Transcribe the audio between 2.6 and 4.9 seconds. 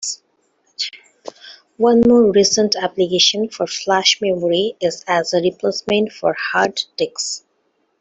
application for flash memory